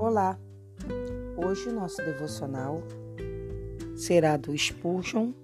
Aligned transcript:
Olá! 0.00 0.40
Hoje 1.36 1.68
o 1.68 1.74
nosso 1.74 1.98
devocional 1.98 2.82
será 3.94 4.38
do 4.38 4.54
Expulsion, 4.54 5.34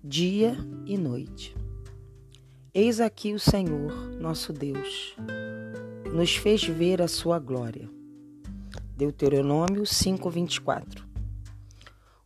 dia 0.00 0.56
e 0.86 0.96
noite. 0.96 1.52
Eis 2.72 3.00
aqui 3.00 3.34
o 3.34 3.40
Senhor, 3.40 3.92
nosso 4.20 4.52
Deus, 4.52 5.16
nos 6.14 6.36
fez 6.36 6.62
ver 6.68 7.02
a 7.02 7.08
sua 7.08 7.40
glória. 7.40 7.90
Deuteronômio 8.96 9.82
5:24. 9.82 11.04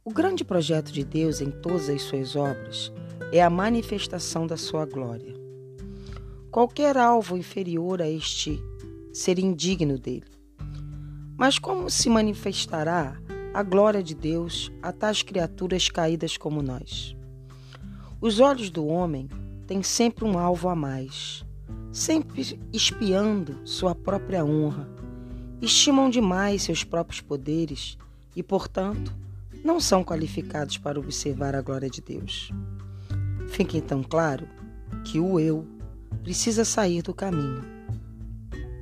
O 0.05 0.13
grande 0.13 0.45
projeto 0.45 0.93
de 0.93 1.03
Deus 1.03 1.41
em 1.41 1.51
todas 1.51 1.89
as 1.89 2.03
suas 2.03 2.37
obras 2.37 2.93
é 3.33 3.43
a 3.43 3.49
manifestação 3.49 4.47
da 4.47 4.59
sua 4.59 4.85
glória. 4.85 5.33
Qualquer 6.51 6.99
alvo 6.99 7.39
inferior 7.39 8.03
a 8.03 8.07
este 8.07 8.63
seria 9.15 9.47
indigno 9.47 9.99
dele. 9.99 10.40
Mas 11.41 11.59
como 11.59 11.89
se 11.89 12.11
manifestará 12.11 13.17
a 13.55 13.63
glória 13.63 14.03
de 14.03 14.15
Deus 14.15 14.71
a 14.83 14.93
tais 14.93 15.23
criaturas 15.23 15.89
caídas 15.89 16.37
como 16.37 16.61
nós? 16.61 17.17
Os 18.21 18.41
olhos 18.41 18.69
do 18.69 18.87
homem 18.87 19.27
têm 19.67 19.83
sempre 19.83 20.27
um 20.27 20.39
alvo 20.39 20.69
a 20.69 20.77
mais, 20.77 21.43
sempre 21.91 22.61
espiando 22.71 23.59
sua 23.67 23.95
própria 23.95 24.45
honra, 24.45 24.87
estimam 25.63 26.11
demais 26.11 26.61
seus 26.61 26.85
próprios 26.85 27.23
poderes 27.23 27.97
e, 28.37 28.43
portanto, 28.43 29.11
não 29.65 29.81
são 29.81 30.05
qualificados 30.05 30.77
para 30.77 31.01
observar 31.01 31.57
a 31.57 31.63
glória 31.63 31.89
de 31.89 32.03
Deus. 32.03 32.51
Fique 33.49 33.79
então 33.79 34.03
claro 34.03 34.47
que 35.07 35.19
o 35.19 35.41
eu 35.41 35.67
precisa 36.23 36.67
sair 36.67 37.01
do 37.01 37.15
caminho 37.15 37.65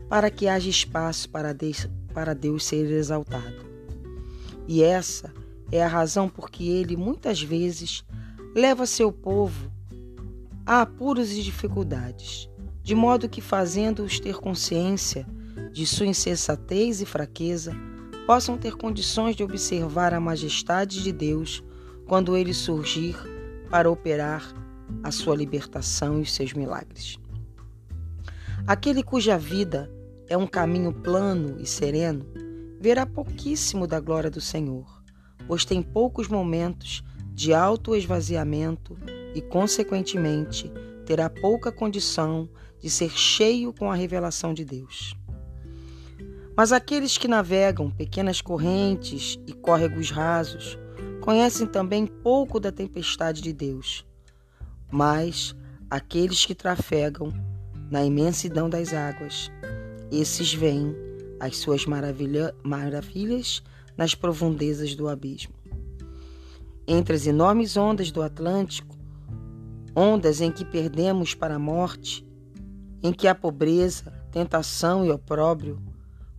para 0.08 0.28
que 0.28 0.48
haja 0.48 0.68
espaço 0.68 1.28
para 1.28 1.52
Deus, 1.52 1.86
para 2.18 2.34
Deus 2.34 2.64
ser 2.64 2.90
exaltado. 2.90 3.64
E 4.66 4.82
essa 4.82 5.32
é 5.70 5.80
a 5.80 5.86
razão 5.86 6.28
por 6.28 6.50
que 6.50 6.68
ele 6.68 6.96
muitas 6.96 7.40
vezes 7.40 8.02
leva 8.56 8.86
seu 8.86 9.12
povo 9.12 9.70
a 10.66 10.80
apuros 10.82 11.30
e 11.30 11.40
dificuldades, 11.44 12.50
de 12.82 12.92
modo 12.92 13.28
que, 13.28 13.40
fazendo-os 13.40 14.18
ter 14.18 14.34
consciência 14.34 15.24
de 15.72 15.86
sua 15.86 16.06
insensatez 16.06 17.00
e 17.00 17.06
fraqueza, 17.06 17.72
possam 18.26 18.58
ter 18.58 18.74
condições 18.74 19.36
de 19.36 19.44
observar 19.44 20.12
a 20.12 20.18
majestade 20.18 21.04
de 21.04 21.12
Deus 21.12 21.62
quando 22.04 22.36
ele 22.36 22.52
surgir 22.52 23.16
para 23.70 23.88
operar 23.88 24.52
a 25.04 25.12
sua 25.12 25.36
libertação 25.36 26.18
e 26.18 26.22
os 26.22 26.34
seus 26.34 26.52
milagres. 26.52 27.16
Aquele 28.66 29.04
cuja 29.04 29.38
vida 29.38 29.88
é 30.28 30.36
um 30.36 30.46
caminho 30.46 30.92
plano 30.92 31.56
e 31.58 31.66
sereno, 31.66 32.26
verá 32.80 33.06
pouquíssimo 33.06 33.86
da 33.86 33.98
glória 33.98 34.30
do 34.30 34.40
Senhor, 34.40 35.02
pois 35.46 35.64
tem 35.64 35.82
poucos 35.82 36.28
momentos 36.28 37.02
de 37.32 37.54
alto 37.54 37.94
esvaziamento 37.94 38.96
e, 39.34 39.40
consequentemente, 39.40 40.70
terá 41.06 41.30
pouca 41.30 41.72
condição 41.72 42.48
de 42.80 42.90
ser 42.90 43.10
cheio 43.10 43.72
com 43.72 43.90
a 43.90 43.94
revelação 43.94 44.52
de 44.52 44.64
Deus. 44.64 45.16
Mas 46.56 46.72
aqueles 46.72 47.16
que 47.16 47.28
navegam 47.28 47.90
pequenas 47.90 48.40
correntes 48.40 49.38
e 49.46 49.52
córregos 49.52 50.10
rasos 50.10 50.78
conhecem 51.20 51.66
também 51.66 52.06
pouco 52.06 52.58
da 52.58 52.72
tempestade 52.72 53.40
de 53.40 53.52
Deus. 53.52 54.04
Mas 54.90 55.54
aqueles 55.88 56.44
que 56.44 56.54
trafegam 56.54 57.32
na 57.90 58.04
imensidão 58.04 58.68
das 58.68 58.92
águas 58.92 59.50
esses 60.10 60.52
veem 60.52 60.94
as 61.40 61.56
suas 61.56 61.86
maravilha, 61.86 62.54
maravilhas 62.62 63.62
nas 63.96 64.14
profundezas 64.14 64.94
do 64.94 65.08
abismo. 65.08 65.54
Entre 66.86 67.14
as 67.14 67.26
enormes 67.26 67.76
ondas 67.76 68.10
do 68.10 68.22
Atlântico, 68.22 68.96
ondas 69.94 70.40
em 70.40 70.50
que 70.50 70.64
perdemos 70.64 71.34
para 71.34 71.56
a 71.56 71.58
morte, 71.58 72.26
em 73.02 73.12
que 73.12 73.28
há 73.28 73.34
pobreza, 73.34 74.12
tentação 74.32 75.04
e 75.04 75.10
opróbrio, 75.10 75.78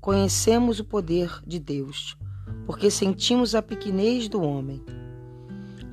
conhecemos 0.02 0.80
o 0.80 0.86
poder 0.86 1.42
de 1.46 1.60
Deus, 1.60 2.18
porque 2.66 2.90
sentimos 2.90 3.54
a 3.54 3.62
pequenez 3.62 4.28
do 4.28 4.42
homem. 4.42 4.84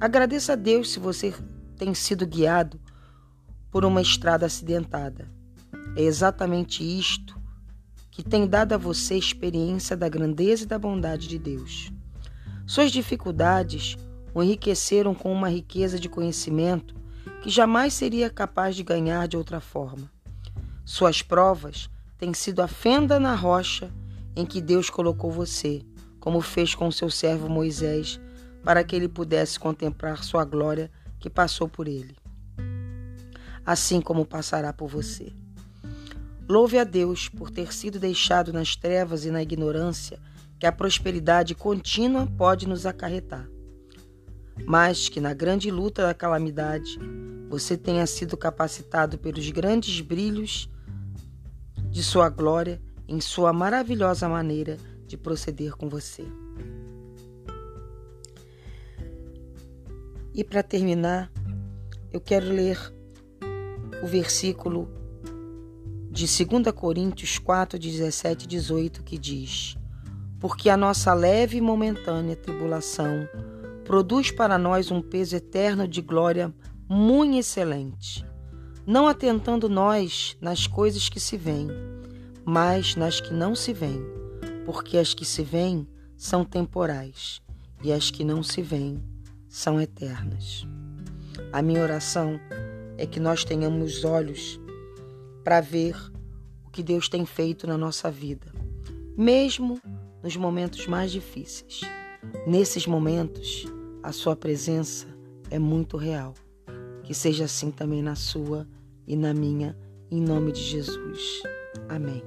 Agradeça 0.01 0.55
a 0.55 0.57
Deus 0.57 0.93
se 0.93 0.99
você 0.99 1.35
tem 1.77 1.95
sido 1.95 2.27
guiado 2.27 2.81
por 3.71 3.85
uma 3.85 4.01
estrada 4.01 4.47
acidentada. 4.47 5.31
É 5.97 6.03
exatamente 6.03 6.83
isto 6.83 7.36
que 8.17 8.25
tem 8.25 8.47
dado 8.47 8.73
a 8.73 8.79
você 8.79 9.15
experiência 9.15 9.95
da 9.95 10.09
grandeza 10.09 10.65
e 10.65 10.67
da 10.67 10.79
bondade 10.79 11.29
de 11.29 11.39
Deus. 11.39 11.93
Suas 12.67 12.91
dificuldades 12.91 13.95
o 14.33 14.43
enriqueceram 14.43 15.15
com 15.15 15.31
uma 15.31 15.51
riqueza 15.51 16.01
de 16.01 16.09
conhecimento 16.09 16.95
que 17.43 17.51
jamais 17.51 17.93
seria 17.93 18.31
capaz 18.31 18.75
de 18.75 18.83
ganhar 18.83 19.29
de 19.29 19.37
outra 19.37 19.61
forma. 19.61 20.11
Suas 20.83 21.21
provas 21.21 21.91
têm 22.17 22.33
sido 22.33 22.63
a 22.63 22.67
fenda 22.67 23.21
na 23.21 23.35
rocha 23.35 23.93
em 24.35 24.47
que 24.47 24.63
Deus 24.63 24.89
colocou 24.89 25.31
você, 25.31 25.85
como 26.19 26.41
fez 26.41 26.75
com 26.75 26.91
seu 26.91 27.11
servo 27.11 27.51
Moisés, 27.51 28.19
para 28.65 28.83
que 28.83 28.97
ele 28.97 29.09
pudesse 29.09 29.61
contemplar 29.61 30.25
sua 30.25 30.43
glória 30.43 30.91
que 31.21 31.29
passou 31.29 31.69
por 31.69 31.87
ele. 31.87 32.17
Assim 33.63 34.01
como 34.01 34.25
passará 34.25 34.73
por 34.73 34.89
você. 34.89 35.35
Louve 36.49 36.79
a 36.79 36.85
Deus 36.85 37.29
por 37.29 37.51
ter 37.51 37.75
sido 37.75 37.99
deixado 37.99 38.53
nas 38.53 38.77
trevas 38.77 39.25
e 39.25 39.31
na 39.33 39.43
ignorância 39.43 40.19
que 40.61 40.67
a 40.67 40.71
prosperidade 40.71 41.57
contínua 41.57 42.27
pode 42.27 42.69
nos 42.69 42.87
acarretar. 42.87 43.49
Mas 44.65 45.09
que 45.09 45.21
na 45.21 45.35
grande 45.35 45.71
luta 45.73 46.03
da 46.03 46.15
calamidade 46.15 46.99
você 47.49 47.77
tenha 47.77 48.07
sido 48.07 48.37
capacitado 48.37 49.19
pelos 49.19 49.51
grandes 49.51 50.01
brilhos 50.01 50.71
de 51.91 52.03
sua 52.03 52.29
glória 52.29 52.81
em 53.09 53.21
sua 53.21 53.53
maravilhosa 53.53 54.29
maneira 54.29 54.77
de 55.05 55.17
proceder 55.17 55.77
com 55.77 55.89
você. 55.89 56.25
E 60.33 60.45
para 60.45 60.63
terminar, 60.63 61.33
eu 62.13 62.21
quero 62.21 62.47
ler 62.47 62.79
o 64.03 64.07
versículo 64.07 64.96
de 66.17 66.25
2 66.25 66.73
Coríntios 66.73 67.39
4, 67.39 67.79
17 67.79 68.45
e 68.45 68.49
18, 68.49 69.03
que 69.03 69.19
diz: 69.19 69.77
Porque 70.41 70.71
a 70.71 70.77
nossa 70.77 71.13
leve 71.13 71.59
e 71.59 71.61
momentânea 71.61 72.35
tribulação 72.35 73.29
produz 73.85 74.31
para 74.31 74.57
nós 74.57 74.91
um 74.91 75.03
peso 75.03 75.37
eterno 75.37 75.87
de 75.87 76.01
glória 76.01 76.55
muito 76.89 77.37
excelente, 77.37 78.25
não 78.87 79.07
atentando 79.07 79.69
nós 79.69 80.39
nas 80.41 80.67
coisas 80.67 81.11
que 81.11 81.21
se 81.21 81.37
veem, 81.37 81.69
mas 82.47 82.97
nas 82.97 83.21
que 83.21 83.35
não 83.35 83.55
se 83.55 83.75
veem, 83.75 84.03
porque 84.65 84.97
as 84.97 85.13
que 85.13 85.27
se 85.27 85.43
veem 85.43 85.87
são 86.17 86.47
temporais 86.47 87.43
e 87.85 87.93
as 87.93 88.11
que 88.11 88.25
não 88.25 88.43
se 88.43 88.63
veem 88.63 89.05
são 89.51 89.79
eternas. 89.79 90.67
A 91.53 91.61
minha 91.61 91.83
oração 91.83 92.41
é 92.97 93.05
que 93.05 93.21
nós 93.21 93.45
tenhamos 93.45 94.03
olhos 94.03 94.59
para 95.47 95.61
ver 95.61 95.95
o 96.65 96.71
que 96.71 96.83
Deus 96.83 97.09
tem 97.09 97.25
feito 97.25 97.69
na 97.69 97.79
nossa 97.79 98.11
vida, 98.11 98.53
mesmo 99.17 99.81
nos 100.21 100.37
momentos 100.37 100.89
mais 100.89 101.13
difíceis. 101.13 101.83
Nesses 102.45 102.85
momentos, 102.85 103.65
a 104.03 104.11
Sua 104.11 104.35
presença 104.35 105.07
é 105.49 105.57
muito 105.57 105.97
real. 105.97 106.35
Que 107.05 107.15
seja 107.15 107.45
assim 107.45 107.71
também 107.71 108.03
na 108.03 108.17
sua 108.17 108.67
e 109.07 109.15
na 109.15 109.33
minha, 109.33 109.79
em 110.11 110.21
nome 110.21 110.51
de 110.51 110.61
Jesus. 110.61 111.43
Amém. 111.89 112.25